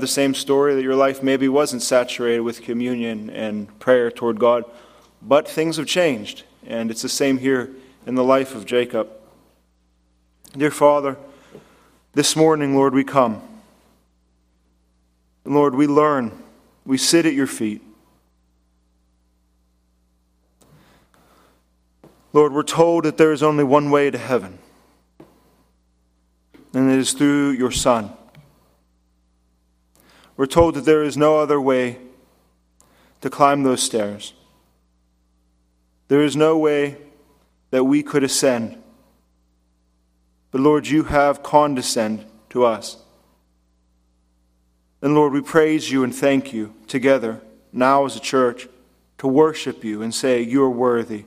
[0.00, 4.64] the same story that your life maybe wasn't saturated with communion and prayer toward God,
[5.22, 7.70] but things have changed, and it's the same here
[8.06, 9.08] in the life of Jacob.
[10.56, 11.16] Dear Father,
[12.14, 13.42] this morning, Lord, we come.
[15.44, 16.42] Lord, we learn.
[16.84, 17.82] We sit at your feet.
[22.32, 24.58] Lord, we're told that there is only one way to heaven,
[26.72, 28.12] and it is through your Son.
[30.40, 31.98] We're told that there is no other way
[33.20, 34.32] to climb those stairs.
[36.08, 36.96] There is no way
[37.72, 38.82] that we could ascend.
[40.50, 42.96] But Lord, you have condescended to us.
[45.02, 48.66] And Lord, we praise you and thank you together now as a church
[49.18, 51.26] to worship you and say, You are worthy.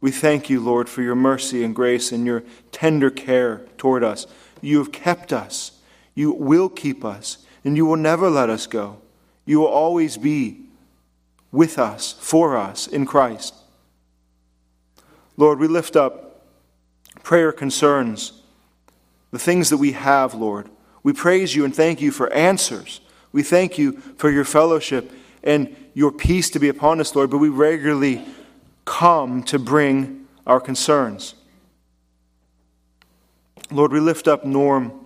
[0.00, 2.42] We thank you, Lord, for your mercy and grace and your
[2.72, 4.26] tender care toward us.
[4.60, 5.78] You have kept us.
[6.16, 8.96] You will keep us and you will never let us go.
[9.44, 10.62] You will always be
[11.52, 13.54] with us, for us, in Christ.
[15.36, 16.46] Lord, we lift up
[17.22, 18.40] prayer concerns,
[19.32, 20.70] the things that we have, Lord.
[21.02, 23.02] We praise you and thank you for answers.
[23.32, 25.12] We thank you for your fellowship
[25.42, 28.24] and your peace to be upon us, Lord, but we regularly
[28.86, 31.34] come to bring our concerns.
[33.70, 35.04] Lord, we lift up Norm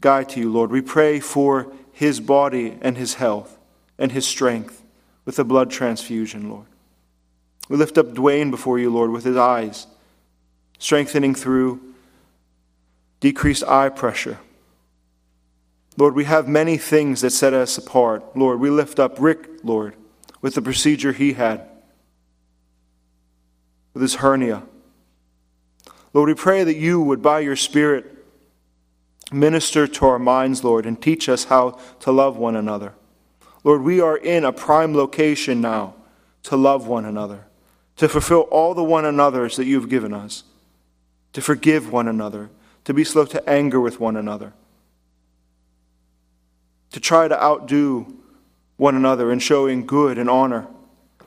[0.00, 0.70] Guy to you, Lord.
[0.70, 3.58] We pray for his body and his health
[3.98, 4.84] and his strength
[5.24, 6.66] with a blood transfusion, Lord.
[7.68, 9.86] We lift up Dwayne before you, Lord, with his eyes,
[10.78, 11.80] strengthening through
[13.20, 14.38] decreased eye pressure.
[15.96, 18.36] Lord, we have many things that set us apart.
[18.36, 19.96] Lord, we lift up Rick, Lord,
[20.40, 21.68] with the procedure he had,
[23.92, 24.62] with his hernia.
[26.14, 28.17] Lord, we pray that you would, by your Spirit,
[29.30, 32.94] Minister to our minds, Lord, and teach us how to love one another.
[33.62, 35.94] Lord, we are in a prime location now
[36.44, 37.44] to love one another,
[37.96, 40.44] to fulfill all the one another's that you've given us,
[41.34, 42.48] to forgive one another,
[42.84, 44.54] to be slow to anger with one another,
[46.92, 48.16] to try to outdo
[48.78, 50.66] one another in showing good and honor.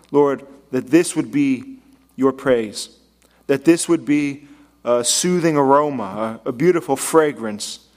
[0.09, 1.79] Lord, that this would be
[2.15, 2.97] your praise,
[3.45, 4.47] that this would be
[4.83, 7.87] a soothing aroma, a, beautiful fragrance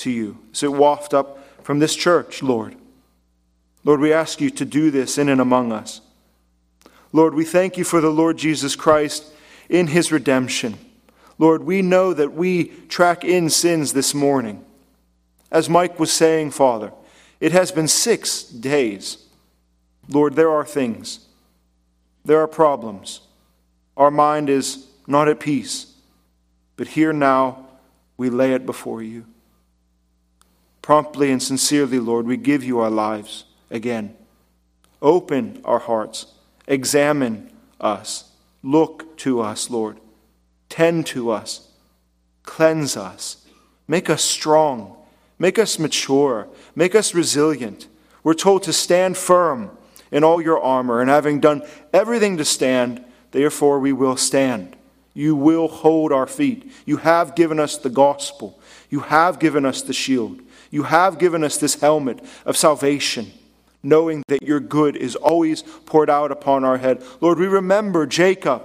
[0.00, 2.76] to you as it waft up from this church, Lord.
[3.84, 6.00] Lord, we ask you to do this in and among us.
[7.12, 9.32] Lord, we thank you for the Lord Jesus Christ
[9.68, 10.78] in his redemption.
[11.38, 14.64] Lord, we know that we track in sins this morning.
[15.50, 16.92] As Mike was saying, Father,
[17.40, 19.26] it has been six days.
[20.08, 21.26] Lord, there are things,
[22.24, 23.22] there are problems.
[23.96, 25.92] Our mind is not at peace.
[26.76, 27.66] But here now,
[28.16, 29.26] we lay it before you.
[30.82, 34.14] Promptly and sincerely, Lord, we give you our lives again.
[35.02, 36.26] Open our hearts.
[36.66, 38.30] Examine us.
[38.62, 39.98] Look to us, Lord.
[40.68, 41.68] Tend to us.
[42.42, 43.46] Cleanse us.
[43.88, 44.96] Make us strong.
[45.38, 46.48] Make us mature.
[46.74, 47.88] Make us resilient.
[48.22, 49.70] We're told to stand firm
[50.12, 51.62] in all your armor, and having done
[51.92, 54.76] everything to stand, therefore we will stand.
[55.14, 56.70] You will hold our feet.
[56.84, 58.60] You have given us the gospel.
[58.90, 60.40] You have given us the shield.
[60.70, 63.32] You have given us this helmet of salvation,
[63.82, 67.02] knowing that your good is always poured out upon our head.
[67.20, 68.62] Lord, we remember Jacob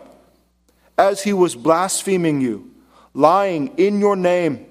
[0.98, 2.72] as he was blaspheming you,
[3.14, 4.66] lying in your name.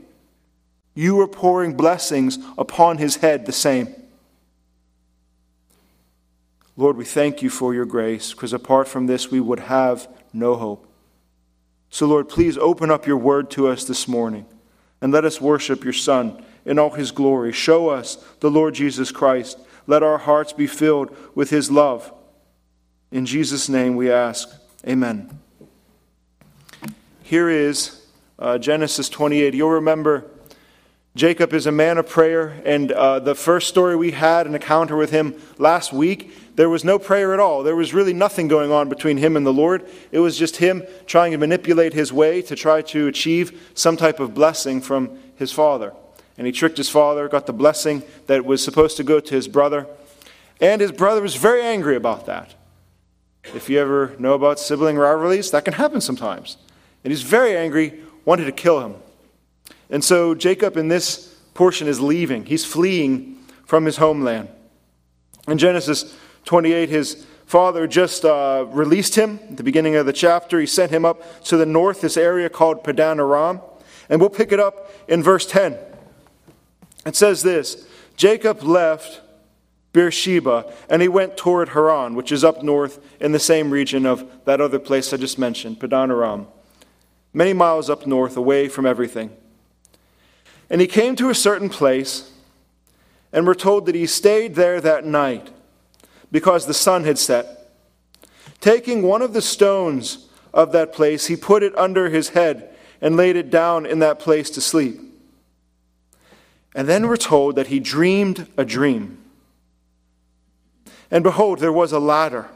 [0.95, 3.95] You were pouring blessings upon his head the same.
[6.77, 10.55] Lord, we thank you for your grace, because apart from this, we would have no
[10.55, 10.87] hope.
[11.91, 14.47] So, Lord, please open up your word to us this morning
[15.01, 17.53] and let us worship your Son in all his glory.
[17.53, 19.59] Show us the Lord Jesus Christ.
[19.87, 22.13] Let our hearts be filled with his love.
[23.11, 24.49] In Jesus' name we ask.
[24.87, 25.39] Amen.
[27.23, 28.07] Here is
[28.39, 29.55] uh, Genesis 28.
[29.55, 30.31] You'll remember
[31.15, 34.97] Jacob is a man of prayer, and uh, the first story we had, an encounter
[34.97, 37.63] with him last week, there was no prayer at all.
[37.63, 39.89] There was really nothing going on between him and the Lord.
[40.11, 44.19] It was just him trying to manipulate his way to try to achieve some type
[44.19, 45.93] of blessing from his father
[46.37, 49.49] and he tricked his father, got the blessing that was supposed to go to his
[49.49, 49.87] brother.
[50.61, 52.55] And his brother was very angry about that.
[53.55, 56.57] If you ever know about sibling rivalries, that can happen sometimes.
[57.05, 58.97] And he's very angry, wanted to kill him.
[59.91, 62.47] And so Jacob in this portion is leaving.
[62.47, 64.49] He's fleeing from his homeland.
[65.47, 66.17] In Genesis
[66.47, 70.59] 28, his father just uh, released him at the beginning of the chapter.
[70.59, 73.61] He sent him up to the north, this area called Padan Aram.
[74.09, 75.77] And we'll pick it up in verse 10.
[77.05, 77.87] It says this
[78.17, 79.21] Jacob left
[79.93, 84.29] Beersheba and he went toward Haran, which is up north in the same region of
[84.45, 86.47] that other place I just mentioned, Padan Aram,
[87.33, 89.31] many miles up north, away from everything.
[90.69, 92.33] And he came to a certain place,
[93.33, 95.51] and we're told that he stayed there that night
[96.33, 97.71] because the sun had set.
[98.61, 103.17] Taking one of the stones of that place, he put it under his head and
[103.17, 105.04] laid it down in that place to sleep.
[106.75, 109.19] And then we're told that he dreamed a dream.
[111.11, 112.49] And behold, there was a ladder,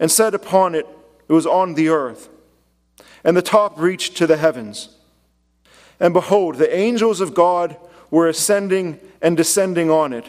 [0.00, 0.86] and set upon it,
[1.28, 2.28] it was on the earth,
[3.22, 4.96] and the top reached to the heavens.
[6.00, 7.76] And behold, the angels of God
[8.10, 10.28] were ascending and descending on it.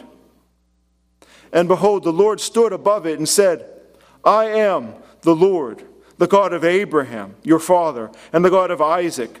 [1.52, 3.68] And behold, the Lord stood above it and said,
[4.24, 5.82] I am the Lord,
[6.18, 9.40] the God of Abraham, your father, and the God of Isaac.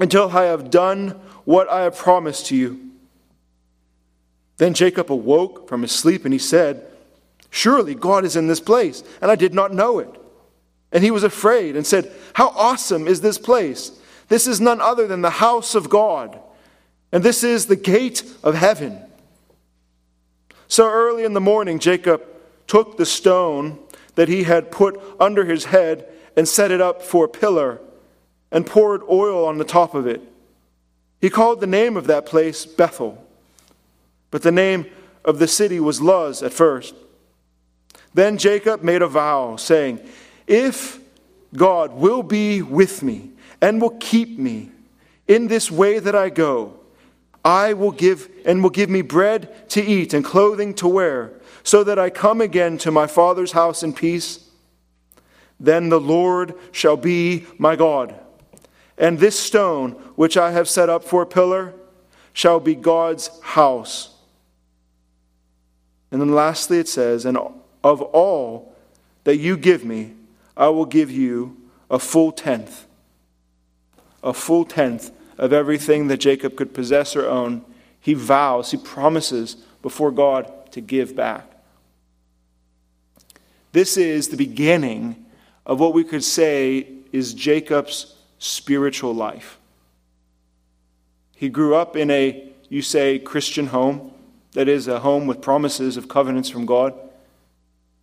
[0.00, 1.10] until I have done
[1.44, 2.90] what I have promised to you.
[4.56, 6.86] Then Jacob awoke from his sleep and he said,
[7.50, 10.10] Surely God is in this place, and I did not know it.
[10.92, 13.92] And he was afraid and said, How awesome is this place!
[14.28, 16.38] This is none other than the house of God,
[17.10, 19.00] and this is the gate of heaven.
[20.68, 22.22] So early in the morning, Jacob
[22.68, 23.78] took the stone
[24.14, 26.06] that he had put under his head
[26.36, 27.80] and set it up for a pillar
[28.50, 30.20] and poured oil on the top of it.
[31.20, 33.24] He called the name of that place Bethel,
[34.30, 34.86] but the name
[35.24, 36.94] of the city was Luz at first.
[38.14, 40.00] Then Jacob made a vow, saying,
[40.46, 40.98] If
[41.54, 43.30] God will be with me
[43.60, 44.70] and will keep me
[45.28, 46.80] in this way that I go,
[47.44, 51.32] I will give and will give me bread to eat and clothing to wear,
[51.62, 54.48] so that I come again to my father's house in peace.
[55.58, 58.18] Then the Lord shall be my God
[59.00, 61.72] and this stone, which I have set up for a pillar,
[62.34, 64.14] shall be God's house.
[66.12, 67.38] And then lastly, it says, And
[67.82, 68.76] of all
[69.24, 70.12] that you give me,
[70.54, 71.56] I will give you
[71.90, 72.86] a full tenth.
[74.22, 77.64] A full tenth of everything that Jacob could possess or own.
[78.00, 81.50] He vows, he promises before God to give back.
[83.72, 85.24] This is the beginning
[85.64, 89.58] of what we could say is Jacob's spiritual life.
[91.36, 94.12] He grew up in a, you say, Christian home,
[94.52, 96.92] that is, a home with promises of covenants from God.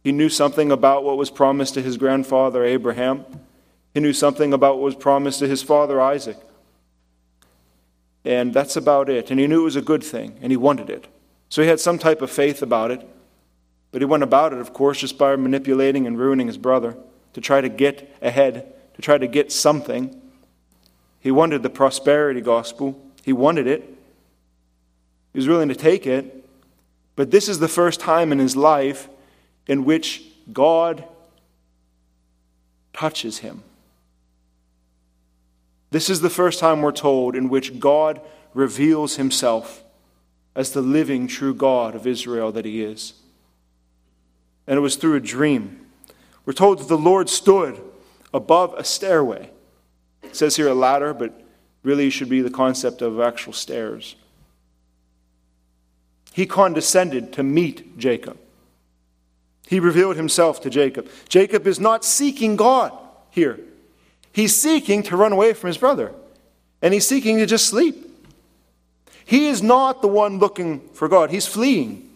[0.03, 3.25] He knew something about what was promised to his grandfather Abraham.
[3.93, 6.37] He knew something about what was promised to his father Isaac.
[8.23, 9.29] And that's about it.
[9.31, 11.07] And he knew it was a good thing, and he wanted it.
[11.49, 13.05] So he had some type of faith about it.
[13.91, 16.95] But he went about it, of course, just by manipulating and ruining his brother
[17.33, 20.21] to try to get ahead, to try to get something.
[21.27, 23.83] He wanted the prosperity gospel, he wanted it.
[25.33, 26.47] He was willing to take it.
[27.17, 29.09] But this is the first time in his life
[29.67, 30.23] in which
[30.53, 31.03] God
[32.93, 33.61] touches him.
[35.89, 38.21] This is the first time we're told in which God
[38.53, 39.83] reveals himself
[40.55, 43.15] as the living, true God of Israel that he is.
[44.65, 45.87] And it was through a dream.
[46.45, 47.81] We're told that the Lord stood
[48.33, 49.51] above a stairway.
[50.37, 51.33] Says here a ladder, but
[51.81, 54.15] really should be the concept of actual stairs.
[56.31, 58.37] He condescended to meet Jacob.
[59.67, 61.09] He revealed himself to Jacob.
[61.27, 62.95] Jacob is not seeking God
[63.31, 63.59] here.
[64.31, 66.13] He's seeking to run away from his brother,
[66.83, 67.95] and he's seeking to just sleep.
[69.25, 72.07] He is not the one looking for God, he's fleeing.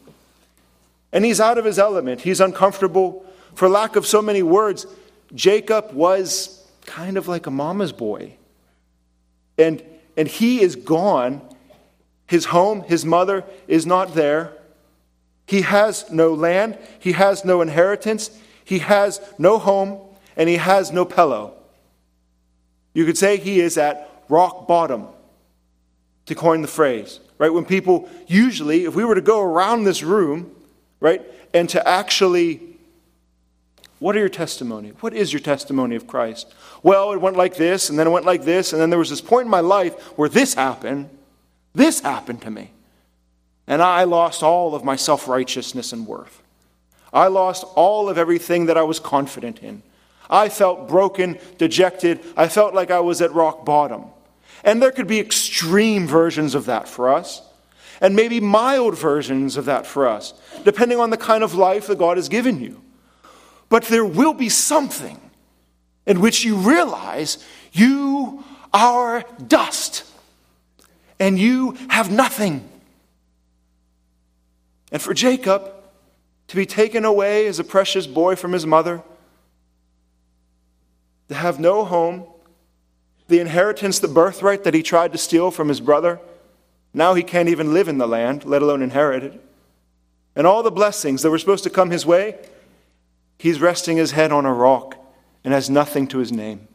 [1.12, 2.22] And he's out of his element.
[2.22, 3.26] He's uncomfortable.
[3.56, 4.86] For lack of so many words,
[5.34, 8.36] Jacob was kind of like a mama's boy.
[9.58, 9.84] And,
[10.18, 11.42] and he is gone.
[12.28, 14.54] His home, his mother is not there.
[15.46, 16.78] He has no land.
[17.00, 18.32] He has no inheritance.
[18.64, 20.00] He has no home.
[20.38, 21.54] And he has no pillow.
[22.94, 25.08] You could say he is at rock bottom,
[26.26, 27.20] to coin the phrase.
[27.38, 27.52] Right?
[27.54, 30.56] When people usually, if we were to go around this room,
[31.00, 31.22] right,
[31.54, 32.71] and to actually
[34.02, 34.94] what are your testimony?
[35.02, 36.52] What is your testimony of Christ?
[36.82, 39.12] Well, it went like this, and then it went like this, and then there was
[39.12, 41.08] this point in my life where this happened.
[41.76, 42.72] This happened to me.
[43.68, 46.42] and I lost all of my self righteousness and worth.
[47.14, 49.84] I lost all of everything that I was confident in.
[50.32, 52.22] I felt broken, dejected.
[52.36, 54.06] I felt like I was at rock bottom.
[54.64, 57.44] And there could be extreme versions of that for us,
[58.02, 62.00] and maybe mild versions of that for us, depending on the kind of life that
[62.00, 62.82] God has given you.
[63.72, 65.18] But there will be something
[66.06, 67.38] in which you realize
[67.72, 70.04] you are dust
[71.22, 72.68] and you have nothing.
[74.92, 75.72] And for Jacob
[76.50, 79.04] to be taken away as a precious boy from his mother,
[81.30, 82.26] to have no home,
[83.30, 86.20] the inheritance, the birthright that he tried to steal from his brother,
[86.94, 89.42] now he can't even live in the land, let alone inherit it.
[90.36, 92.38] And all the blessings that were supposed to come his way,
[93.42, 94.96] he's resting his head on a rock
[95.44, 96.68] and has nothing to his name.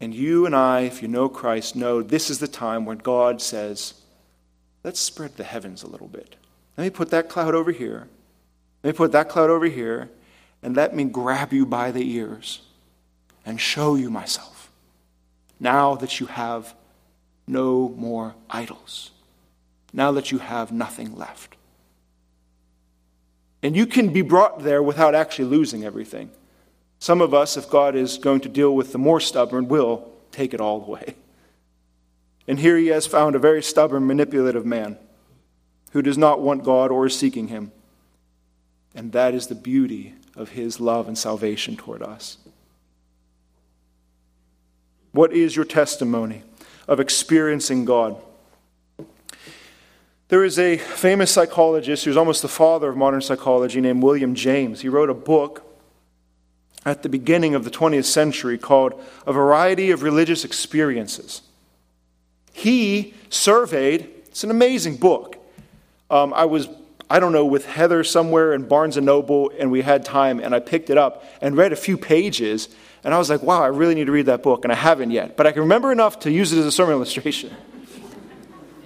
[0.00, 3.40] And you and I, if you know Christ, know this is the time when God
[3.40, 3.94] says,
[4.82, 6.34] let's spread the heavens a little bit.
[6.76, 8.08] Let me put that cloud over here.
[8.82, 10.10] Let me put that cloud over here,
[10.60, 12.62] and let me grab you by the ears
[13.46, 14.72] and show you myself.
[15.60, 16.74] Now that you have
[17.46, 19.12] no more idols,
[19.92, 21.54] now that you have nothing left.
[23.64, 26.30] And you can be brought there without actually losing everything.
[26.98, 30.52] Some of us, if God is going to deal with the more stubborn, will take
[30.52, 31.16] it all away.
[32.46, 34.98] And here he has found a very stubborn, manipulative man
[35.92, 37.72] who does not want God or is seeking him.
[38.94, 42.36] And that is the beauty of his love and salvation toward us.
[45.12, 46.42] What is your testimony
[46.86, 48.20] of experiencing God?
[50.28, 54.80] There is a famous psychologist who's almost the father of modern psychology named William James.
[54.80, 55.62] He wrote a book
[56.86, 58.94] at the beginning of the 20th century called
[59.26, 61.42] A Variety of Religious Experiences.
[62.52, 65.36] He surveyed, it's an amazing book.
[66.10, 66.68] Um, I was,
[67.10, 70.54] I don't know, with Heather somewhere in Barnes and Noble, and we had time, and
[70.54, 72.68] I picked it up and read a few pages,
[73.02, 75.10] and I was like, wow, I really need to read that book, and I haven't
[75.10, 75.36] yet.
[75.36, 77.54] But I can remember enough to use it as a sermon illustration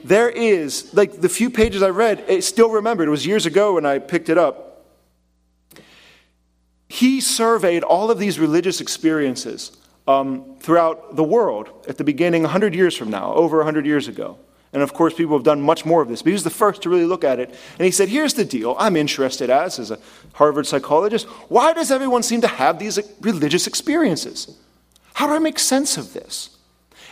[0.08, 3.08] there is, like the few pages I read, it still remembered.
[3.08, 4.86] It was years ago when I picked it up.
[6.88, 12.74] He surveyed all of these religious experiences um, throughout the world at the beginning, 100
[12.74, 14.38] years from now, over 100 years ago.
[14.72, 16.22] And of course, people have done much more of this.
[16.22, 17.50] But he was the first to really look at it.
[17.50, 19.98] And he said, Here's the deal I'm interested as, as a
[20.34, 24.56] Harvard psychologist, why does everyone seem to have these religious experiences?
[25.14, 26.57] How do I make sense of this?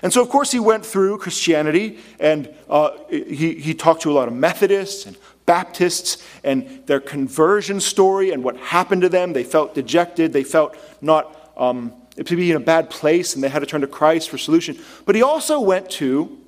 [0.02, 4.14] And so, of course, he went through Christianity and uh, he, he talked to a
[4.14, 9.32] lot of Methodists and Baptists and their conversion story and what happened to them.
[9.32, 13.48] They felt dejected, they felt not um, to be in a bad place, and they
[13.48, 14.78] had to turn to Christ for solution.
[15.04, 16.38] But he also went to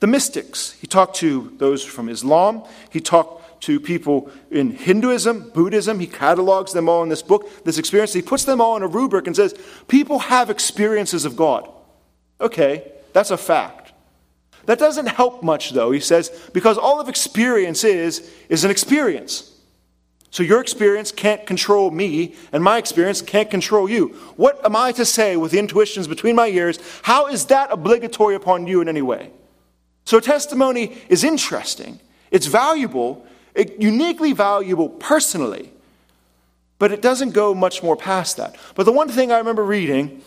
[0.00, 0.72] the mystics.
[0.72, 6.00] He talked to those from Islam, he talked to people in Hinduism, Buddhism.
[6.00, 8.12] He catalogs them all in this book, this experience.
[8.12, 9.54] He puts them all in a rubric and says,
[9.86, 11.70] People have experiences of God.
[12.42, 13.92] Okay, that's a fact.
[14.66, 19.48] That doesn't help much, though, he says, because all of experience is, is an experience.
[20.30, 24.08] So your experience can't control me, and my experience can't control you.
[24.36, 26.78] What am I to say with the intuitions between my ears?
[27.02, 29.30] How is that obligatory upon you in any way?
[30.04, 35.70] So testimony is interesting, it's valuable, it, uniquely valuable personally,
[36.78, 38.56] but it doesn't go much more past that.
[38.74, 40.22] But the one thing I remember reading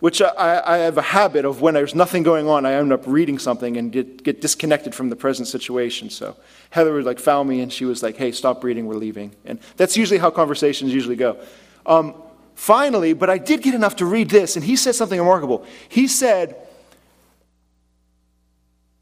[0.00, 3.02] which I, I, have a habit of when there's nothing going on, I end up
[3.06, 6.08] reading something and get, get disconnected from the present situation.
[6.08, 6.36] So
[6.70, 9.36] Heather would like found me and she was like, hey, stop reading, we're leaving.
[9.44, 11.38] And that's usually how conversations usually go.
[11.84, 12.14] Um,
[12.54, 15.66] finally, but I did get enough to read this, and he said something remarkable.
[15.88, 16.56] He said,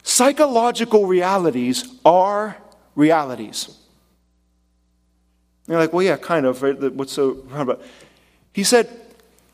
[0.03, 2.57] psychological realities are
[2.95, 3.67] realities.
[5.67, 6.63] And you're like, well, yeah, kind of.
[6.63, 6.77] Right?
[6.93, 7.83] What's so about?
[8.53, 9.08] He said,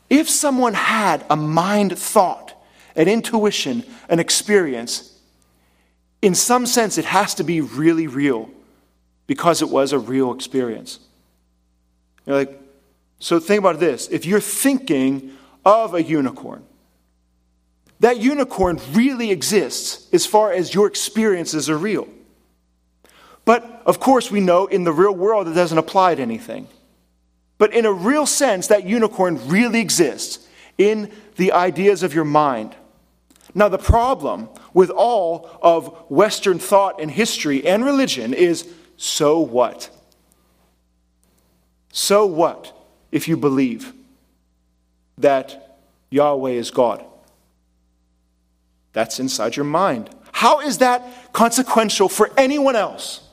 [0.09, 2.53] if someone had a mind thought,
[2.95, 5.19] an intuition, an experience,
[6.21, 8.49] in some sense it has to be really real
[9.27, 10.99] because it was a real experience.
[12.25, 12.61] You're like,
[13.19, 14.07] so think about this.
[14.07, 15.31] If you're thinking
[15.63, 16.63] of a unicorn,
[17.99, 22.07] that unicorn really exists as far as your experiences are real.
[23.45, 26.67] But of course, we know in the real world it doesn't apply to anything.
[27.57, 30.47] But in a real sense, that unicorn really exists
[30.77, 32.75] in the ideas of your mind.
[33.53, 39.89] Now, the problem with all of Western thought and history and religion is so what?
[41.91, 42.77] So what
[43.11, 43.93] if you believe
[45.17, 47.05] that Yahweh is God?
[48.91, 50.09] That's inside your mind.
[50.33, 53.24] How is that consequential for anyone else?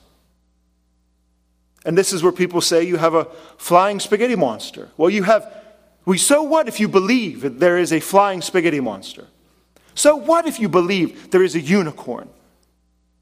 [1.84, 3.24] And this is where people say you have a
[3.56, 4.90] flying spaghetti monster.
[4.96, 5.52] Well, you have,
[6.04, 9.26] we, so what if you believe that there is a flying spaghetti monster?
[9.94, 12.28] So what if you believe there is a unicorn?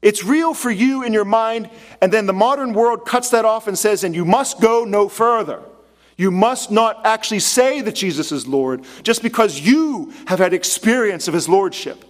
[0.01, 1.69] It's real for you in your mind,
[2.01, 5.09] and then the modern world cuts that off and says, and you must go no
[5.09, 5.61] further.
[6.17, 11.27] You must not actually say that Jesus is Lord just because you have had experience
[11.27, 12.03] of his lordship.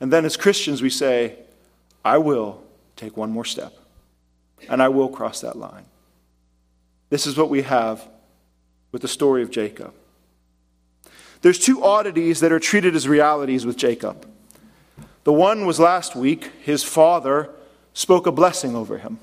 [0.00, 1.38] And then as Christians, we say,
[2.04, 2.63] I will
[2.96, 3.72] take one more step,
[4.68, 5.84] and I will cross that line.
[7.10, 8.08] This is what we have
[8.92, 9.92] with the story of Jacob.
[11.42, 14.26] There's two oddities that are treated as realities with Jacob.
[15.24, 17.50] The one was last week, his father
[17.92, 19.18] spoke a blessing over him.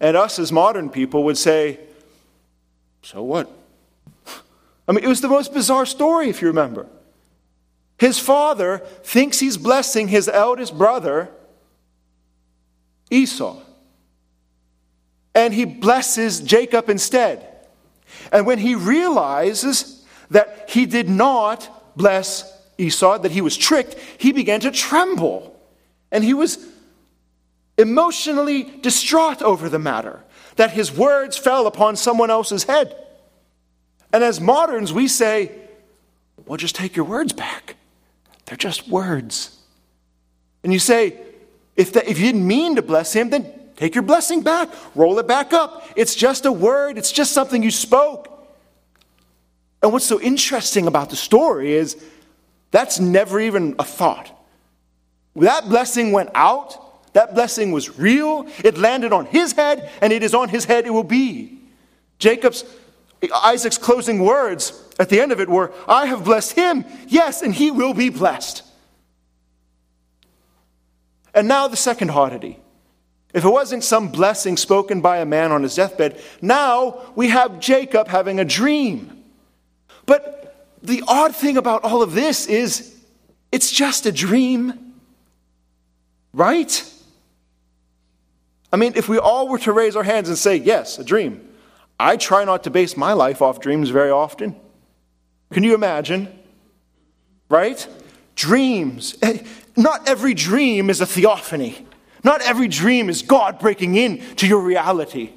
[0.00, 1.80] And us as modern people would say,
[3.02, 3.50] So what?
[4.88, 6.86] I mean, it was the most bizarre story, if you remember.
[7.98, 11.30] His father thinks he's blessing his eldest brother,
[13.10, 13.60] Esau.
[15.34, 17.46] And he blesses Jacob instead.
[18.32, 24.32] And when he realizes that he did not bless Esau, that he was tricked, he
[24.32, 25.58] began to tremble.
[26.10, 26.66] And he was
[27.78, 30.24] emotionally distraught over the matter,
[30.56, 32.96] that his words fell upon someone else's head.
[34.12, 35.52] And as moderns, we say,
[36.46, 37.76] well, just take your words back.
[38.46, 39.58] They're just words.
[40.62, 41.18] And you say,
[41.76, 45.26] if, if you didn't mean to bless him, then take your blessing back, roll it
[45.26, 45.86] back up.
[45.96, 48.32] It's just a word, it's just something you spoke.
[49.82, 52.02] And what's so interesting about the story is
[52.70, 54.32] that's never even a thought.
[55.36, 60.22] That blessing went out, that blessing was real, it landed on his head, and it
[60.22, 61.60] is on his head it will be.
[62.18, 62.64] Jacob's
[63.32, 67.54] Isaac's closing words at the end of it were, I have blessed him, yes, and
[67.54, 68.62] he will be blessed.
[71.36, 72.58] And now the second oddity.
[73.34, 77.60] If it wasn't some blessing spoken by a man on his deathbed, now we have
[77.60, 79.22] Jacob having a dream.
[80.06, 82.96] But the odd thing about all of this is
[83.52, 84.94] it's just a dream,
[86.32, 86.92] right?
[88.72, 91.46] I mean, if we all were to raise our hands and say, Yes, a dream,
[92.00, 94.56] I try not to base my life off dreams very often.
[95.52, 96.32] Can you imagine?
[97.50, 97.86] Right?
[98.34, 99.16] Dreams.
[99.22, 99.42] Eh,
[99.76, 101.86] Not every dream is a theophany.
[102.24, 105.30] Not every dream is God breaking in to your reality.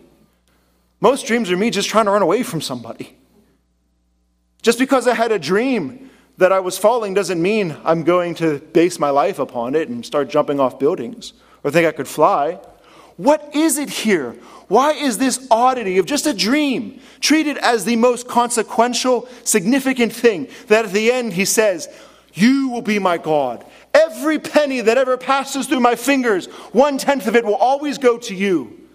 [1.02, 3.16] Most dreams are me just trying to run away from somebody.
[4.62, 8.60] Just because I had a dream that I was falling doesn't mean I'm going to
[8.60, 12.60] base my life upon it and start jumping off buildings or think I could fly.
[13.18, 14.32] What is it here?
[14.70, 20.48] Why is this oddity of just a dream treated as the most consequential, significant thing
[20.68, 21.90] that at the end he says,
[22.34, 23.66] You will be my God.
[23.94, 28.18] Every penny that ever passes through my fingers, one tenth of it will always go
[28.20, 28.88] to you.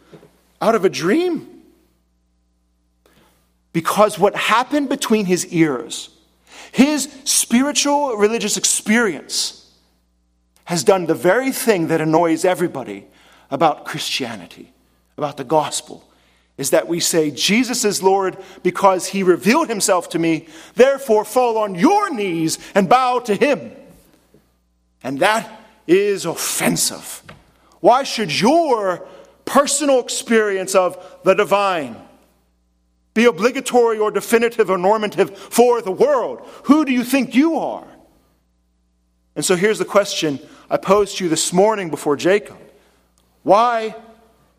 [0.60, 1.62] Out of a dream?
[3.72, 6.10] Because what happened between his ears,
[6.72, 9.60] his spiritual religious experience,
[10.64, 13.06] has done the very thing that annoys everybody
[13.50, 14.72] about Christianity
[15.16, 16.08] about the gospel
[16.56, 21.58] is that we say, Jesus is Lord because he revealed himself to me, therefore fall
[21.58, 23.72] on your knees and bow to him.
[25.04, 27.22] And that is offensive.
[27.80, 29.06] Why should your
[29.44, 31.96] personal experience of the divine
[33.12, 36.40] be obligatory or definitive or normative for the world?
[36.64, 37.86] Who do you think you are?
[39.36, 40.40] And so here's the question
[40.70, 42.56] I posed to you this morning before Jacob.
[43.42, 43.94] Why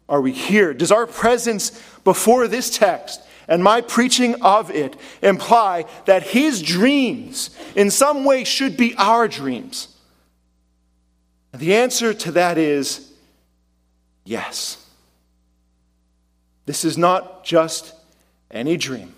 [0.08, 0.75] are we here?
[0.75, 1.71] Does our presence
[2.03, 8.43] before this text and my preaching of it imply that his dreams in some way
[8.43, 9.94] should be our dreams?
[11.56, 13.13] And the answer to that is
[14.26, 14.86] yes.
[16.65, 17.94] This is not just
[18.52, 19.15] any dream.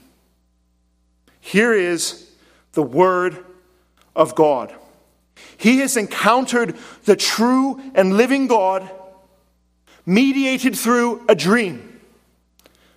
[1.40, 2.30] Here is
[2.74, 3.44] the Word
[4.16, 4.72] of God.
[5.58, 8.88] He has encountered the true and living God
[10.06, 12.00] mediated through a dream.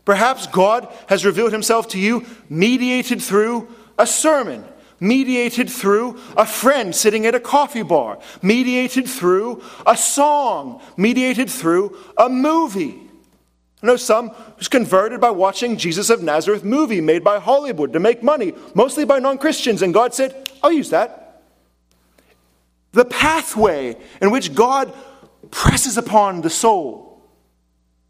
[0.04, 4.66] Perhaps God has revealed himself to you mediated through a sermon,
[5.00, 11.96] mediated through a friend sitting at a coffee bar, mediated through a song, mediated through
[12.16, 13.00] a movie.
[13.82, 18.00] I know some who's converted by watching Jesus of Nazareth movie made by Hollywood to
[18.00, 21.42] make money, mostly by non Christians, and God said, I'll use that.
[22.92, 24.92] The pathway in which God
[25.50, 27.22] presses upon the soul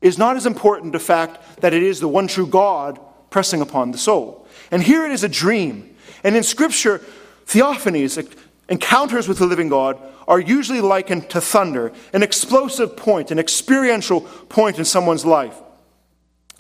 [0.00, 2.98] is not as important the fact that it is the one true God
[3.28, 4.46] pressing upon the soul.
[4.70, 5.89] And here it is a dream.
[6.22, 7.00] And in Scripture,
[7.46, 8.36] theophanies,
[8.68, 14.20] encounters with the living God are usually likened to thunder, an explosive point, an experiential
[14.20, 15.56] point in someone's life.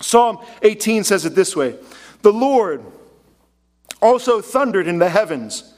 [0.00, 1.76] Psalm 18 says it this way
[2.22, 2.84] The Lord
[4.00, 5.74] also thundered in the heavens,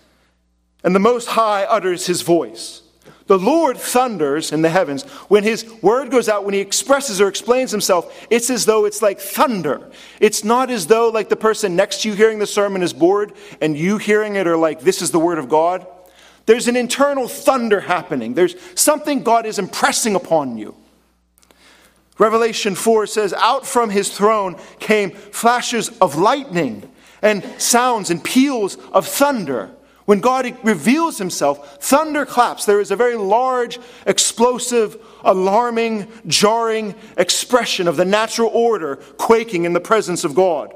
[0.85, 2.82] and the Most High utters his voice.
[3.27, 5.05] The Lord thunders in the heavens.
[5.29, 9.03] When his word goes out, when he expresses or explains himself, it's as though it's
[9.03, 9.91] like thunder.
[10.21, 13.33] It's not as though, like the person next to you hearing the sermon is bored
[13.61, 15.87] and you hearing it are like, this is the word of God.
[16.47, 18.35] There's an internal thunder happening.
[18.35, 20.75] There's something God is impressing upon you.
[22.19, 26.89] Revelation 4 says, Out from his throne came flashes of lightning
[27.23, 29.71] and sounds and peals of thunder.
[30.05, 32.65] When God reveals himself, thunder claps.
[32.65, 39.73] There is a very large, explosive, alarming, jarring expression of the natural order quaking in
[39.73, 40.75] the presence of God.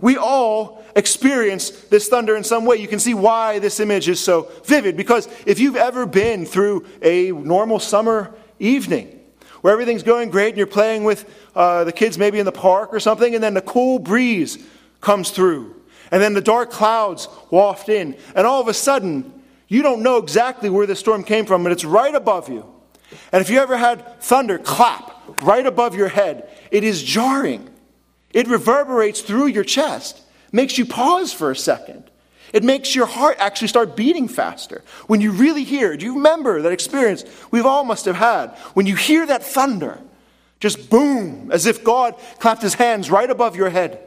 [0.00, 2.76] We all experience this thunder in some way.
[2.76, 6.86] You can see why this image is so vivid because if you've ever been through
[7.02, 9.20] a normal summer evening
[9.60, 12.92] where everything's going great and you're playing with uh, the kids maybe in the park
[12.92, 14.58] or something, and then the cool breeze
[15.00, 15.74] comes through,
[16.14, 20.18] and then the dark clouds waft in, and all of a sudden, you don't know
[20.18, 22.72] exactly where the storm came from, but it's right above you.
[23.32, 27.68] And if you ever had thunder clap right above your head, it is jarring.
[28.30, 30.22] It reverberates through your chest,
[30.52, 32.08] makes you pause for a second.
[32.52, 34.84] It makes your heart actually start beating faster.
[35.08, 38.50] When you really hear, do you remember that experience we've all must have had?
[38.74, 39.98] When you hear that thunder,
[40.60, 44.03] just boom, as if God clapped his hands right above your head.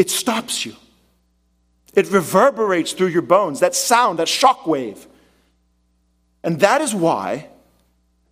[0.00, 0.76] It stops you.
[1.92, 5.06] It reverberates through your bones, that sound, that shock wave.
[6.42, 7.50] And that is why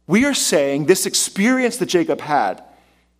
[0.06, 2.64] we are saying this experience that Jacob had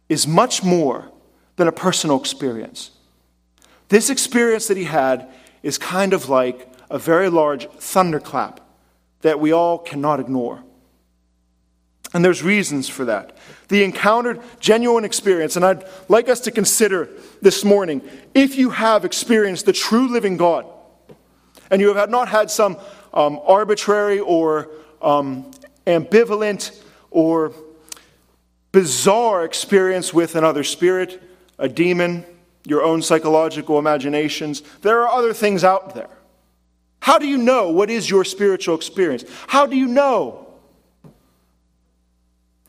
[0.08, 1.12] is much more
[1.56, 2.90] than a personal experience.
[3.90, 5.28] This experience that he had
[5.62, 8.61] is kind of like a very large thunderclap
[9.20, 10.64] that we all cannot ignore.
[12.14, 13.37] And there's reasons for that.
[13.68, 17.09] The encountered genuine experience, and I'd like us to consider
[17.42, 18.01] this morning
[18.35, 20.64] if you have experienced the true living God,
[21.71, 22.79] and you have not had some
[23.12, 24.71] um, arbitrary or
[25.03, 25.51] um,
[25.87, 27.53] ambivalent or
[28.73, 31.23] bizarre experience with another spirit,
[31.59, 32.25] a demon,
[32.66, 34.62] your own psychological imaginations.
[34.81, 36.11] There are other things out there.
[37.01, 39.25] How do you know what is your spiritual experience?
[39.47, 40.47] How do you know?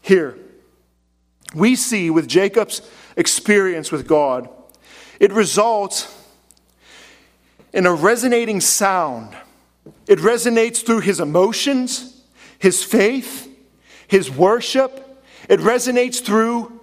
[0.10, 0.36] Here,
[1.54, 2.82] we see with Jacob's
[3.16, 4.50] experience with God,
[5.20, 6.12] it results
[7.74, 9.38] in a resonating sound.
[10.08, 12.24] It resonates through his emotions,
[12.58, 13.56] his faith,
[14.08, 16.82] his worship, it resonates through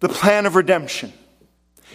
[0.00, 1.14] the plan of redemption.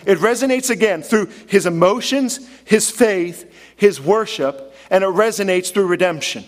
[0.03, 6.43] It resonates again through his emotions, his faith, his worship, and it resonates through redemption.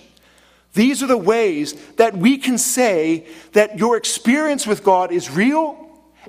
[0.74, 5.78] These are the ways that we can say that your experience with God is real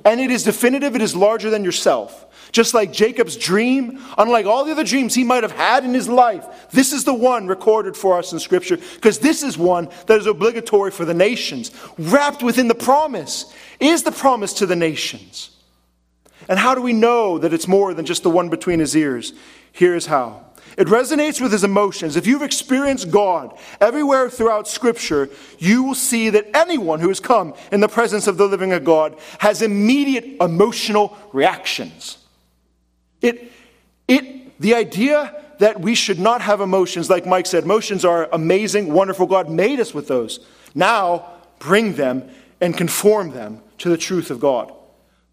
[0.04, 2.26] and it is definitive, it is larger than yourself.
[2.50, 6.08] Just like Jacob's dream, unlike all the other dreams he might have had in his
[6.08, 10.18] life, this is the one recorded for us in Scripture because this is one that
[10.18, 11.70] is obligatory for the nations.
[11.96, 15.50] Wrapped within the promise is the promise to the nations.
[16.48, 19.32] And how do we know that it's more than just the one between his ears?
[19.72, 20.44] Here's how.
[20.78, 22.16] It resonates with his emotions.
[22.16, 27.54] If you've experienced God everywhere throughout Scripture, you will see that anyone who has come
[27.70, 32.18] in the presence of the living God has immediate emotional reactions.
[33.20, 33.52] It,
[34.08, 38.92] it, the idea that we should not have emotions, like Mike said, emotions are amazing,
[38.92, 39.26] wonderful.
[39.26, 40.40] God made us with those.
[40.74, 42.28] Now, bring them
[42.60, 44.72] and conform them to the truth of God.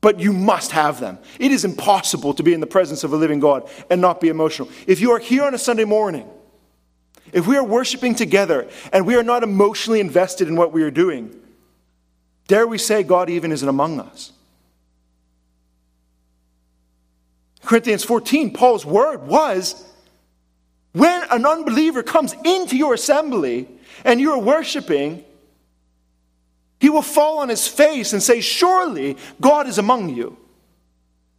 [0.01, 1.19] But you must have them.
[1.39, 4.29] It is impossible to be in the presence of a living God and not be
[4.29, 4.69] emotional.
[4.87, 6.27] If you are here on a Sunday morning,
[7.33, 10.91] if we are worshiping together and we are not emotionally invested in what we are
[10.91, 11.35] doing,
[12.47, 14.31] dare we say God even isn't among us?
[17.63, 19.85] Corinthians 14, Paul's word was
[20.93, 23.67] when an unbeliever comes into your assembly
[24.03, 25.23] and you're worshiping,
[26.79, 30.37] he will fall on his face and say, Surely God is among you.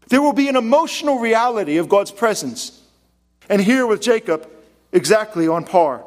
[0.09, 2.83] There will be an emotional reality of God's presence.
[3.49, 4.49] And here with Jacob,
[4.93, 6.05] exactly on par.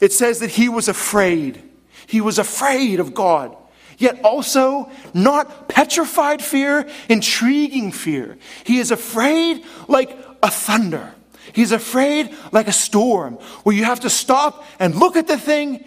[0.00, 1.62] It says that he was afraid.
[2.06, 3.56] He was afraid of God
[4.00, 8.38] yet also not petrified fear, intriguing fear.
[8.64, 11.14] He is afraid like a thunder.
[11.52, 15.84] He's afraid like a storm, where you have to stop and look at the thing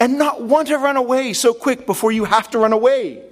[0.00, 3.22] and not want to run away so quick before you have to run away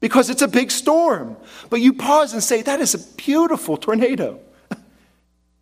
[0.00, 1.36] because it's a big storm.
[1.68, 4.40] But you pause and say, That is a beautiful tornado.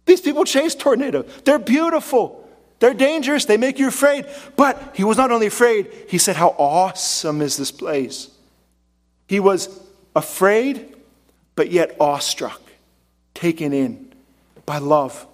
[0.07, 1.31] These people chase tornadoes.
[1.45, 2.49] They're beautiful.
[2.79, 3.45] They're dangerous.
[3.45, 4.27] They make you afraid.
[4.57, 8.31] But he was not only afraid, he said, How awesome is this place?
[9.27, 9.69] He was
[10.17, 10.97] afraid,
[11.55, 12.63] but yet awestruck,
[13.35, 14.13] taken in
[14.65, 15.27] by love.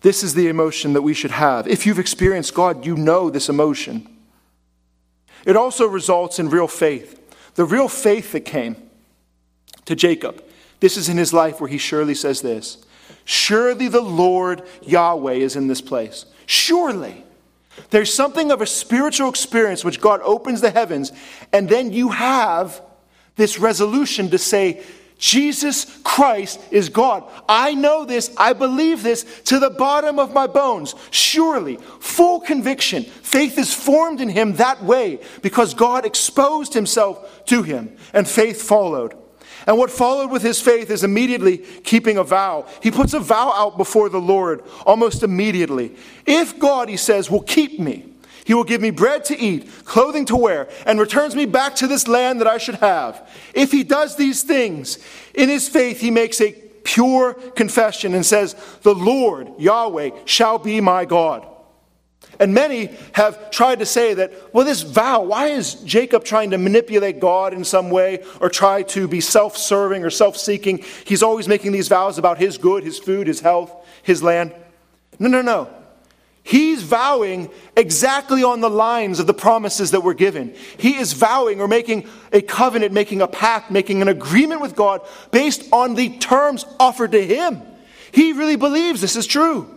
[0.00, 1.66] This is the emotion that we should have.
[1.66, 4.08] If you've experienced God, you know this emotion.
[5.44, 7.22] It also results in real faith.
[7.54, 8.76] The real faith that came
[9.86, 10.42] to Jacob.
[10.80, 12.84] This is in his life where he surely says this
[13.24, 16.26] Surely the Lord Yahweh is in this place.
[16.46, 17.24] Surely.
[17.90, 21.12] There's something of a spiritual experience which God opens the heavens,
[21.52, 22.80] and then you have
[23.36, 24.82] this resolution to say,
[25.18, 27.24] Jesus Christ is God.
[27.48, 28.30] I know this.
[28.36, 30.94] I believe this to the bottom of my bones.
[31.10, 33.04] Surely, full conviction.
[33.04, 38.62] Faith is formed in him that way because God exposed himself to him and faith
[38.62, 39.16] followed.
[39.66, 42.66] And what followed with his faith is immediately keeping a vow.
[42.82, 45.96] He puts a vow out before the Lord almost immediately.
[46.24, 48.04] If God, he says, will keep me,
[48.46, 51.88] he will give me bread to eat, clothing to wear, and returns me back to
[51.88, 53.28] this land that I should have.
[53.52, 55.00] If he does these things,
[55.34, 56.52] in his faith he makes a
[56.84, 61.44] pure confession and says, The Lord, Yahweh, shall be my God.
[62.38, 66.58] And many have tried to say that, well, this vow, why is Jacob trying to
[66.58, 70.84] manipulate God in some way or try to be self serving or self seeking?
[71.04, 74.54] He's always making these vows about his good, his food, his health, his land.
[75.18, 75.68] No, no, no.
[76.46, 80.54] He's vowing exactly on the lines of the promises that were given.
[80.78, 85.00] He is vowing or making a covenant, making a pact, making an agreement with God
[85.32, 87.60] based on the terms offered to him.
[88.12, 89.68] He really believes this is true.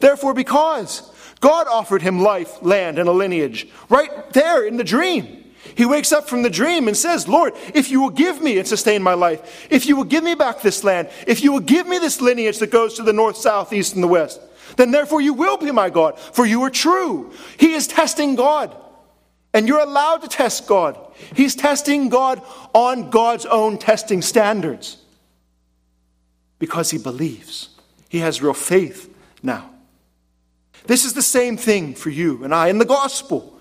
[0.00, 1.10] Therefore, because
[1.40, 5.46] God offered him life, land, and a lineage right there in the dream.
[5.76, 8.68] He wakes up from the dream and says, Lord, if you will give me and
[8.68, 11.88] sustain my life, if you will give me back this land, if you will give
[11.88, 14.42] me this lineage that goes to the north, south, east, and the west,
[14.78, 17.32] then therefore you will be my God, for you are true.
[17.58, 18.74] He is testing God.
[19.52, 20.96] And you're allowed to test God.
[21.34, 22.40] He's testing God
[22.72, 24.98] on God's own testing standards
[26.58, 27.70] because he believes.
[28.08, 29.12] He has real faith
[29.42, 29.68] now.
[30.86, 33.58] This is the same thing for you and I in the gospel.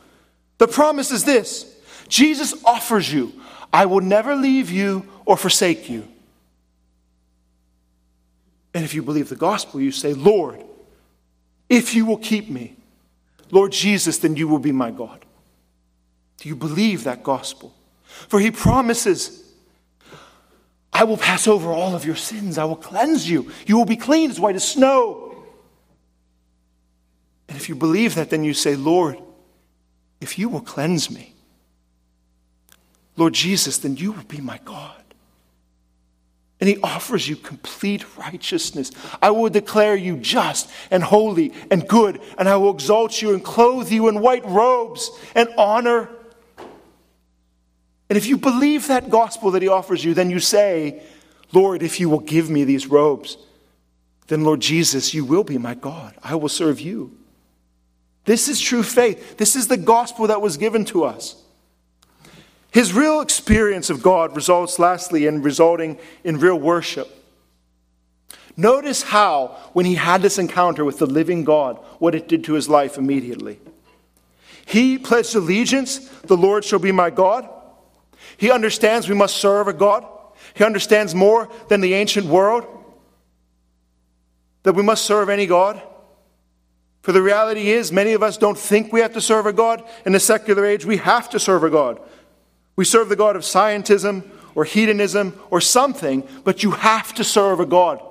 [0.59, 3.33] The promise is this Jesus offers you,
[3.73, 6.07] I will never leave you or forsake you.
[8.75, 10.63] And if you believe the gospel, you say, Lord,
[11.69, 12.75] if you will keep me,
[13.51, 15.25] Lord Jesus, then you will be my God.
[16.37, 17.73] Do you believe that gospel?
[18.03, 19.43] For he promises,
[20.93, 22.57] I will pass over all of your sins.
[22.57, 23.51] I will cleanse you.
[23.65, 25.45] You will be clean as white as snow.
[27.47, 29.17] And if you believe that, then you say, Lord,
[30.19, 31.33] if you will cleanse me,
[33.15, 35.03] Lord Jesus, then you will be my God.
[36.59, 38.91] And he offers you complete righteousness.
[39.21, 43.43] I will declare you just and holy and good, and I will exalt you and
[43.43, 46.09] clothe you in white robes and honor.
[48.09, 51.03] And if you believe that gospel that he offers you, then you say,
[51.53, 53.37] Lord, if you will give me these robes,
[54.27, 56.15] then Lord Jesus, you will be my God.
[56.23, 57.17] I will serve you.
[58.25, 59.37] This is true faith.
[59.37, 61.41] This is the gospel that was given to us.
[62.71, 67.09] His real experience of God results, lastly, in resulting in real worship.
[68.55, 72.53] Notice how, when he had this encounter with the living God, what it did to
[72.53, 73.59] his life immediately.
[74.65, 77.47] He pledged allegiance, the Lord shall be my God.
[78.35, 80.05] He understands we must serve a God.
[80.53, 82.65] He understands more than the ancient world
[84.63, 85.81] that we must serve any God.
[87.01, 89.81] For the reality is, many of us don't think we have to serve a God.
[90.05, 92.01] In the secular age, we have to serve a God.
[92.77, 94.23] We serve the God of scientism
[94.55, 98.01] or hedonism or something, but you have to serve a God.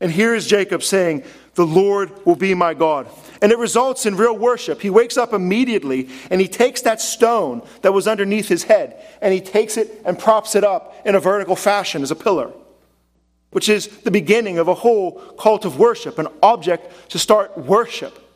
[0.00, 3.08] And here is Jacob saying, The Lord will be my God.
[3.40, 4.80] And it results in real worship.
[4.80, 9.32] He wakes up immediately and he takes that stone that was underneath his head and
[9.32, 12.52] he takes it and props it up in a vertical fashion as a pillar,
[13.50, 18.27] which is the beginning of a whole cult of worship, an object to start worship.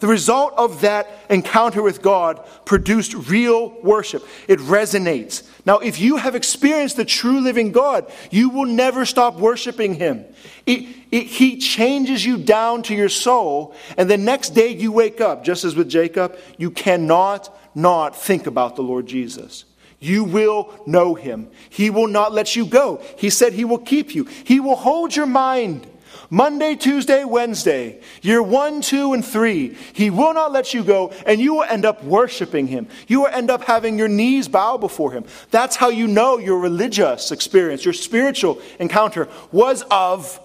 [0.00, 4.24] The result of that encounter with God produced real worship.
[4.46, 5.48] It resonates.
[5.66, 10.24] Now, if you have experienced the true living God, you will never stop worshiping Him.
[10.66, 15.20] It, it, he changes you down to your soul, and the next day you wake
[15.20, 19.64] up, just as with Jacob, you cannot not think about the Lord Jesus.
[19.98, 21.50] You will know Him.
[21.70, 23.02] He will not let you go.
[23.16, 25.88] He said He will keep you, He will hold your mind.
[26.30, 31.40] Monday, Tuesday, Wednesday, year one, two, and three, He will not let you go, and
[31.40, 32.86] you will end up worshiping Him.
[33.06, 35.24] You will end up having your knees bow before Him.
[35.50, 40.38] That's how you know your religious experience, your spiritual encounter was of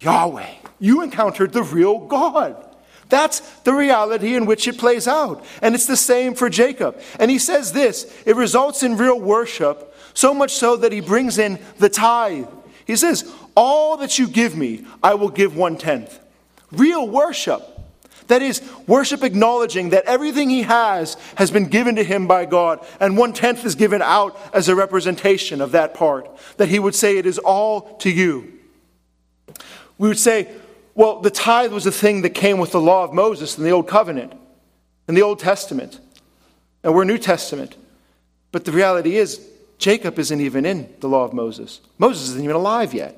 [0.00, 0.54] Yahweh.
[0.78, 2.64] You encountered the real God.
[3.10, 5.44] That's the reality in which it plays out.
[5.62, 7.00] And it's the same for Jacob.
[7.18, 11.38] And he says this it results in real worship, so much so that he brings
[11.38, 12.48] in the tithe.
[12.86, 16.16] He says, All that you give me, I will give one tenth.
[16.70, 17.60] Real worship.
[18.28, 22.86] That is, worship acknowledging that everything he has has been given to him by God,
[23.00, 26.30] and one tenth is given out as a representation of that part.
[26.58, 28.52] That he would say, It is all to you.
[29.98, 30.52] We would say,
[30.94, 33.70] well, the tithe was a thing that came with the law of Moses in the
[33.70, 34.34] Old Covenant,
[35.08, 35.98] in the Old Testament.
[36.84, 37.76] And we're New Testament.
[38.52, 39.44] But the reality is,
[39.78, 41.80] Jacob isn't even in the law of Moses.
[41.98, 43.17] Moses isn't even alive yet.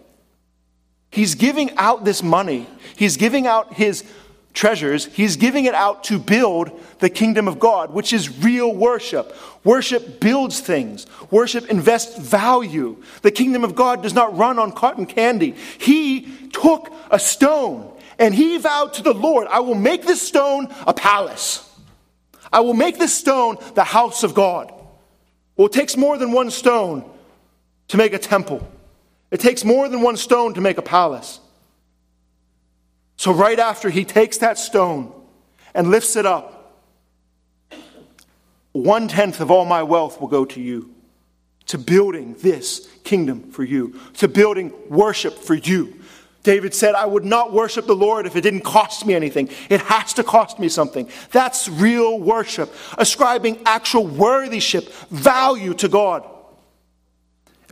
[1.10, 4.04] He's giving out this money, he's giving out his
[4.52, 6.70] treasures, he's giving it out to build
[7.00, 9.34] the kingdom of God, which is real worship.
[9.64, 13.02] Worship builds things, worship invests value.
[13.22, 15.56] The kingdom of God does not run on cotton candy.
[15.78, 20.72] He took a stone and he vowed to the Lord, I will make this stone
[20.86, 21.66] a palace.
[22.52, 24.72] I will make this stone the house of God.
[25.56, 27.08] Well, it takes more than one stone
[27.88, 28.66] to make a temple.
[29.30, 31.40] It takes more than one stone to make a palace.
[33.16, 35.12] So, right after he takes that stone
[35.74, 36.82] and lifts it up,
[38.72, 40.94] one tenth of all my wealth will go to you,
[41.66, 45.96] to building this kingdom for you, to building worship for you.
[46.42, 49.50] David said, I would not worship the Lord if it didn't cost me anything.
[49.68, 51.08] It has to cost me something.
[51.32, 56.24] That's real worship, ascribing actual worthyship, value to God.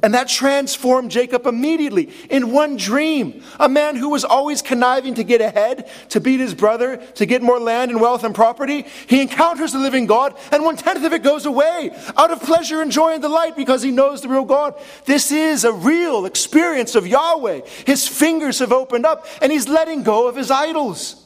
[0.02, 3.42] And that transformed Jacob immediately in one dream.
[3.58, 7.42] A man who was always conniving to get ahead, to beat his brother, to get
[7.42, 8.86] more land and wealth and property.
[9.08, 12.80] He encounters the living God, and one tenth of it goes away out of pleasure
[12.80, 14.80] and joy and delight because he knows the real God.
[15.04, 17.62] This is a real experience of Yahweh.
[17.84, 21.24] His fingers have opened up, and he's letting go of his idols.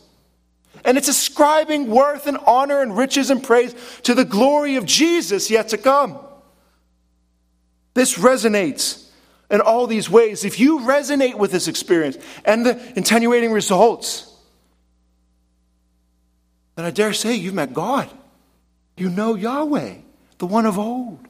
[0.85, 5.51] And it's ascribing worth and honor and riches and praise to the glory of Jesus
[5.51, 6.19] yet to come.
[7.95, 9.09] This resonates
[9.51, 10.45] in all these ways.
[10.45, 14.35] If you resonate with this experience and the attenuating results,
[16.75, 18.09] then I dare say you've met God.
[18.97, 19.97] You know Yahweh,
[20.39, 21.27] the one of old.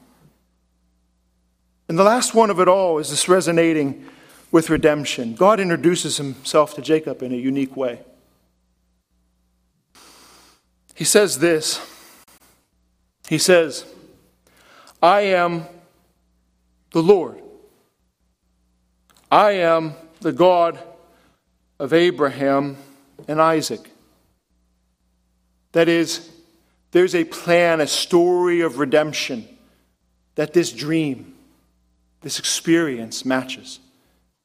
[1.89, 4.05] And the last one of it all is this resonating
[4.51, 5.35] with redemption.
[5.35, 7.99] God introduces himself to Jacob in a unique way.
[10.95, 11.81] He says this
[13.27, 13.85] He says,
[15.01, 15.65] I am
[16.93, 17.41] the Lord.
[19.29, 20.79] I am the God
[21.79, 22.77] of Abraham
[23.27, 23.89] and Isaac.
[25.73, 26.29] That is,
[26.91, 29.47] there's a plan, a story of redemption
[30.35, 31.33] that this dream,
[32.21, 33.79] this experience matches.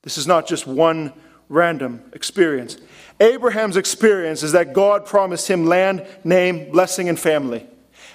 [0.02, 1.12] This is not just one
[1.50, 2.78] random experience.
[3.20, 7.66] Abraham's experience is that God promised him land, name, blessing, and family.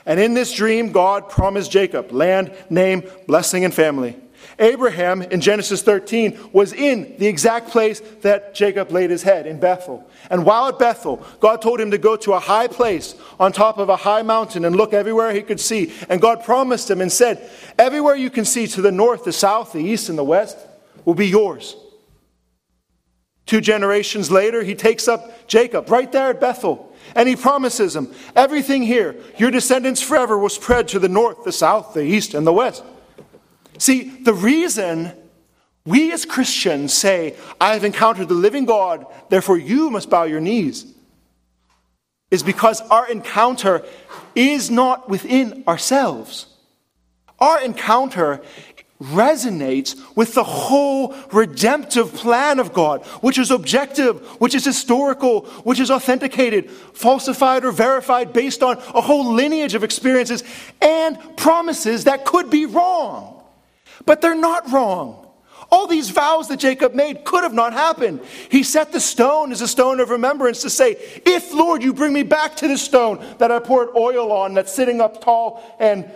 [0.05, 4.17] And in this dream, God promised Jacob land, name, blessing, and family.
[4.59, 9.59] Abraham in Genesis 13 was in the exact place that Jacob laid his head in
[9.59, 10.07] Bethel.
[10.29, 13.77] And while at Bethel, God told him to go to a high place on top
[13.77, 15.93] of a high mountain and look everywhere he could see.
[16.09, 19.73] And God promised him and said, Everywhere you can see to the north, the south,
[19.73, 20.57] the east, and the west
[21.05, 21.75] will be yours.
[23.45, 26.92] Two generations later, he takes up Jacob right there at Bethel.
[27.15, 31.51] And he promises them Everything here, your descendants forever will spread to the north, the
[31.51, 32.83] south, the east, and the west.
[33.77, 35.13] See, the reason
[35.85, 40.39] we as Christians say, I have encountered the living God, therefore you must bow your
[40.39, 40.85] knees,
[42.31, 43.83] is because our encounter
[44.33, 46.47] is not within ourselves.
[47.39, 48.41] Our encounter
[49.03, 55.79] resonates with the whole redemptive plan of God, which is objective, which is historical, which
[55.79, 60.43] is authenticated, falsified, or verified based on a whole lineage of experiences
[60.81, 63.43] and promises that could be wrong.
[64.05, 65.19] But they're not wrong.
[65.71, 68.21] All these vows that Jacob made could have not happened.
[68.49, 72.13] He set the stone as a stone of remembrance to say, If, Lord, you bring
[72.13, 76.11] me back to the stone that I poured oil on, that's sitting up tall and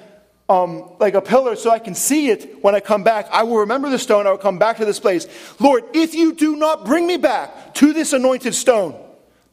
[0.49, 3.57] um, like a pillar so I can see it when I come back, I will
[3.57, 4.25] remember the stone.
[4.25, 5.27] I will come back to this place.
[5.59, 8.95] Lord, if you do not bring me back to this anointed stone,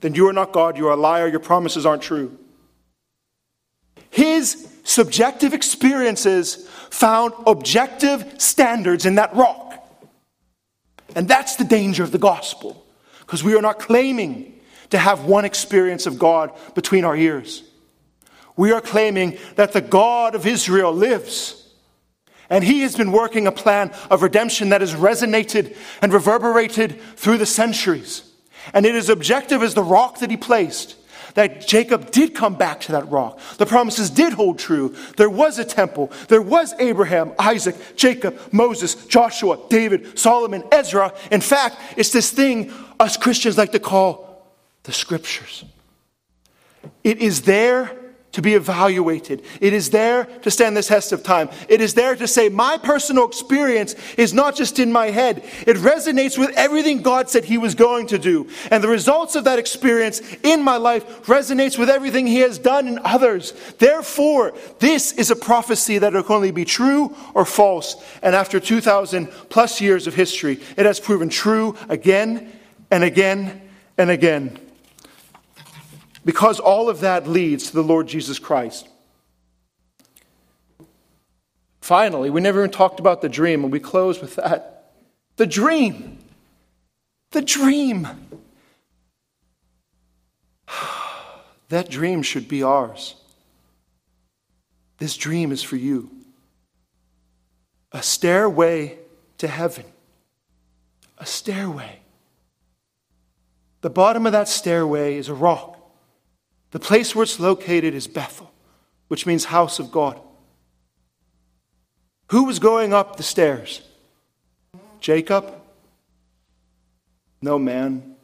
[0.00, 0.76] then you are not God.
[0.76, 1.26] You are a liar.
[1.28, 2.38] Your promises aren't true.
[4.10, 9.72] His subjective experiences found objective standards in that rock.
[11.16, 12.86] And that's the danger of the gospel,
[13.20, 17.64] because we are not claiming to have one experience of God between our ears.
[18.56, 21.64] We are claiming that the God of Israel lives,
[22.50, 27.38] And he has been working a plan of redemption that has resonated and reverberated through
[27.38, 28.30] the centuries.
[28.72, 30.96] And it is objective as the rock that he placed
[31.34, 33.40] that Jacob did come back to that rock.
[33.56, 34.94] The promises did hold true.
[35.16, 36.12] There was a temple.
[36.28, 41.12] There was Abraham, Isaac, Jacob, Moses, Joshua, David, Solomon, Ezra.
[41.32, 44.46] In fact, it's this thing us Christians like to call
[44.84, 45.64] the scriptures.
[47.02, 48.03] It is there
[48.34, 49.42] to be evaluated.
[49.60, 51.48] It is there to stand the test of time.
[51.68, 55.44] It is there to say, my personal experience is not just in my head.
[55.66, 58.48] It resonates with everything God said He was going to do.
[58.72, 62.88] And the results of that experience in my life resonates with everything He has done
[62.88, 63.52] in others.
[63.78, 67.94] Therefore, this is a prophecy that can only be true or false.
[68.20, 72.52] And after 2,000 plus years of history, it has proven true again
[72.90, 73.62] and again
[73.96, 74.58] and again
[76.24, 78.88] because all of that leads to the Lord Jesus Christ.
[81.80, 84.92] Finally, we never even talked about the dream, and we close with that.
[85.36, 86.18] The dream.
[87.32, 88.08] The dream.
[91.70, 93.16] That dream should be ours.
[94.98, 96.10] This dream is for you.
[97.90, 98.98] A stairway
[99.38, 99.84] to heaven.
[101.18, 102.00] A stairway.
[103.80, 105.73] The bottom of that stairway is a rock.
[106.74, 108.50] The place where it's located is Bethel,
[109.06, 110.20] which means house of God.
[112.32, 113.80] Who was going up the stairs?
[114.98, 115.54] Jacob?
[117.40, 118.16] No man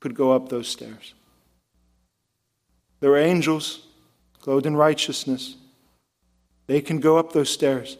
[0.00, 1.12] could go up those stairs.
[3.00, 3.86] There were angels
[4.40, 5.54] clothed in righteousness.
[6.68, 7.98] They can go up those stairs.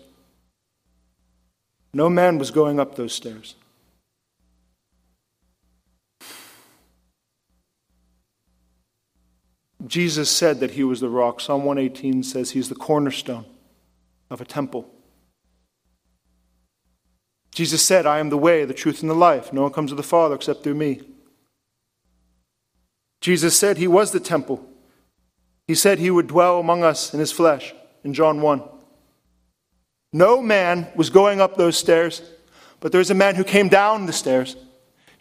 [1.92, 3.54] No man was going up those stairs.
[9.86, 11.40] Jesus said that he was the rock.
[11.40, 13.44] Psalm 118 says he's the cornerstone
[14.30, 14.90] of a temple.
[17.52, 19.52] Jesus said, I am the way, the truth, and the life.
[19.52, 21.00] No one comes to the Father except through me.
[23.20, 24.64] Jesus said he was the temple.
[25.66, 27.74] He said he would dwell among us in his flesh
[28.04, 28.62] in John 1.
[30.12, 32.22] No man was going up those stairs,
[32.80, 34.56] but there was a man who came down the stairs,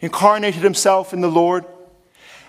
[0.00, 1.66] incarnated himself in the Lord,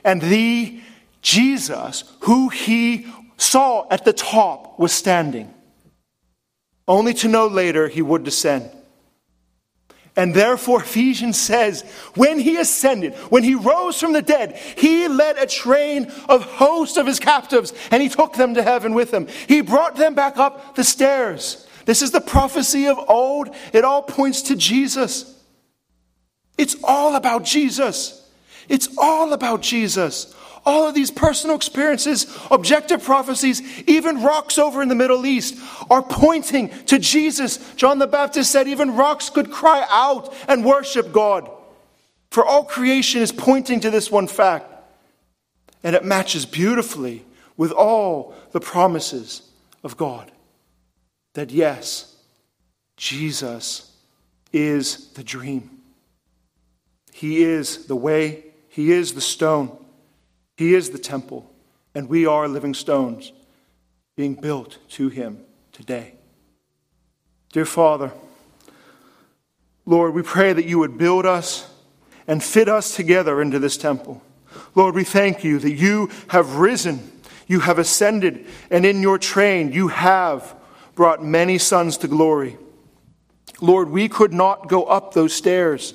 [0.04, 0.80] and the
[1.22, 3.08] Jesus, who he
[3.38, 5.54] saw at the top, was standing,
[6.88, 8.70] only to know later he would descend.
[10.16, 11.84] And therefore, Ephesians says,
[12.16, 16.98] when he ascended, when he rose from the dead, he led a train of hosts
[16.98, 19.28] of his captives and he took them to heaven with him.
[19.48, 21.66] He brought them back up the stairs.
[21.86, 23.56] This is the prophecy of old.
[23.72, 25.42] It all points to Jesus.
[26.58, 28.30] It's all about Jesus.
[28.68, 30.36] It's all about Jesus.
[30.70, 35.58] All of these personal experiences, objective prophecies, even rocks over in the Middle East
[35.90, 37.58] are pointing to Jesus.
[37.74, 41.50] John the Baptist said even rocks could cry out and worship God.
[42.30, 44.72] For all creation is pointing to this one fact.
[45.84, 47.26] And it matches beautifully
[47.58, 49.42] with all the promises
[49.84, 50.32] of God.
[51.34, 52.16] That yes,
[52.96, 53.92] Jesus
[54.54, 55.82] is the dream.
[57.12, 59.76] He is the way, He is the stone.
[60.60, 61.50] He is the temple,
[61.96, 63.32] and we are living stones
[64.18, 65.40] being built to Him
[65.72, 66.16] today.
[67.54, 68.12] Dear Father,
[69.86, 71.72] Lord, we pray that you would build us
[72.28, 74.22] and fit us together into this temple.
[74.76, 77.10] Lord, we thank you that you have risen,
[77.48, 80.54] you have ascended, and in your train you have
[80.94, 82.58] brought many sons to glory.
[83.62, 85.94] Lord, we could not go up those stairs.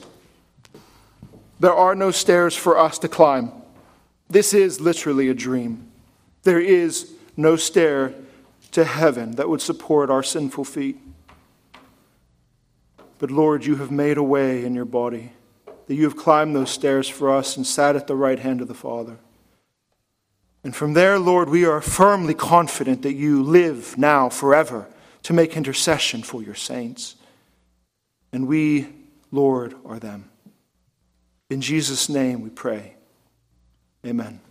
[1.61, 3.53] There are no stairs for us to climb.
[4.29, 5.91] This is literally a dream.
[6.43, 8.15] There is no stair
[8.73, 10.99] to heaven that would support our sinful feet.
[13.19, 15.33] But Lord, you have made a way in your body,
[15.87, 18.69] that you have climbed those stairs for us and sat at the right hand of
[18.69, 19.19] the Father.
[20.65, 24.89] And from there, Lord, we are firmly confident that you live now forever
[25.23, 27.17] to make intercession for your saints.
[28.33, 28.89] And we,
[29.31, 30.31] Lord, are them.
[31.51, 32.94] In Jesus' name we pray.
[34.07, 34.44] Amen.